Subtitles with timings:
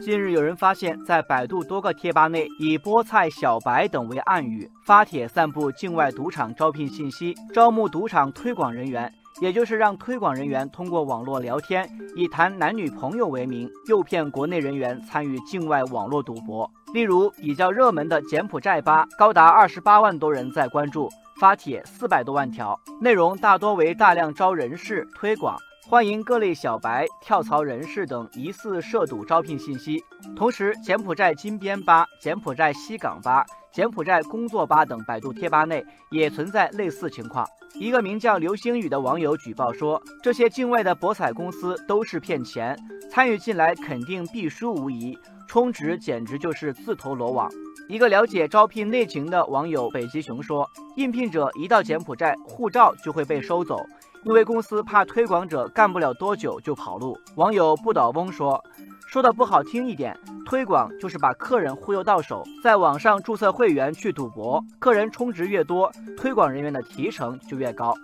[0.00, 9.10] 近日有人发现，在百度多个贴吧内，以“菠菜”“小白”等为暗语发帖散布境外赌场招聘信息，招募赌场推广人员，
[9.40, 16.70] 也就是让推广人员通过网络聊天，以谈男女朋友为名，诱骗国内人员参与境外网络赌博。
[16.94, 25.58] 例如，比较热门的柬埔寨吧，高达二十八万多人在关注，发帖四百多万条，内容大多为大量招人事推广。
[25.88, 30.04] 欢迎各类小白、跳槽人士等疑似涉赌招聘信息。
[30.36, 37.44] 同时，柬埔寨金边吧、柬埔寨西港吧、柬埔寨工作吧等百度贴吧内也存在类似情况。
[37.74, 42.78] 一个名叫刘星宇的网友举报说，这些境外的博彩公司都是骗钱，
[43.10, 45.18] 参与进来肯定必输无疑，
[45.54, 47.48] 充值简直就是自投罗网。
[47.88, 53.78] 一个了解招聘内情的网友北极熊说，应聘者一到柬埔寨，护照就会被收走。
[54.24, 57.16] 因为公司怕推广者干不了多久就跑路。
[57.36, 58.60] 网友不倒翁说
[59.06, 67.94] ：“说的不好听一点，推广就是把客人忽悠到手，在网上注册会员去赌博，客人充值越多，推广人员的提成就越高。”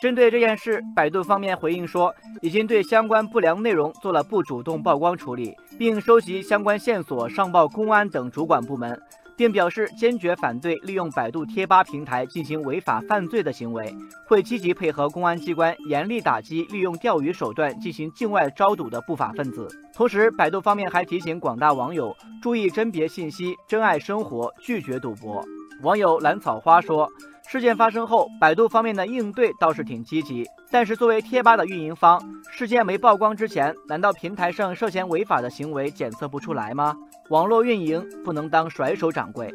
[0.00, 8.98] 针对这件事，百度方面回应说，已经对相关不良内容做了不主动曝光处理，并收集相关线索上报公安等主管部门。
[9.36, 13.90] 并表示坚决反对利用百度贴吧平台进行违法犯罪的行为，
[14.26, 19.66] 会积极配合公安机关严厉打击利用钓鱼手段进行境外招赌的不法分子。
[19.94, 25.42] 同时，百度方面还提醒广大网友注意甄别信息，珍爱生活，拒绝赌博。
[25.80, 27.08] 网友兰草花说。
[27.50, 36.94] 事件发生后，百度方面的应对倒是挺积极，但是作为贴吧的运营方，事件没曝光之前，难道平台上涉嫌违法的行为检测不出来吗？
[37.28, 39.52] 网络运营不能当甩手掌柜。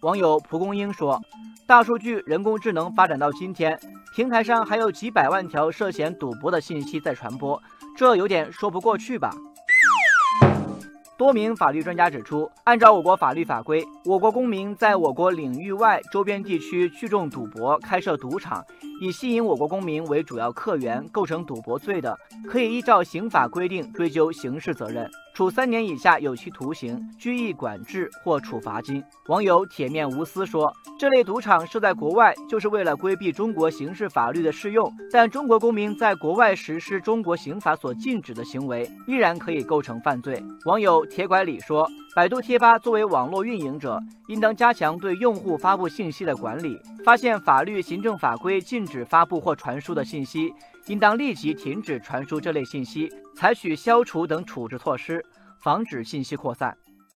[0.00, 1.22] 网友蒲公英说
[1.64, 3.78] ：“大数据、人工智能发展到今天，
[4.12, 7.62] 平台上还有几百万条涉嫌赌博的信息在传播，
[7.96, 9.30] 这有点说不过去吧？”
[11.18, 18.62] 多名法律专家指出，按照我国法律法规，我国公民在我国领域外周边地区聚众赌博、开设赌场，
[19.00, 22.18] 以吸引我国公民为主要客源，构成赌博罪的，
[22.48, 25.10] 可以依照刑法规定追究刑事责任。
[25.34, 29.04] 处三年以下有期徒刑、拘役、管制或处罚金。
[29.26, 34.90] 网友铁面无私说：“这类赌场设在国外，就是为了规避中国刑事法律的适用。
[35.12, 41.86] 但中国公民在国外实施中国刑法所禁止的行为，依然可以构成犯罪。”网友铁拐李说
[42.16, 46.80] ：“百度贴吧作为网络运营者，应当加强对用户发布信息的管理。
[47.04, 50.50] 发现法律、行政法规禁止发布或传输的信息。”
[50.88, 55.22] 应当立即停止传输这类信息，采取消除等处置措施，
[55.60, 56.74] 防止信息扩散。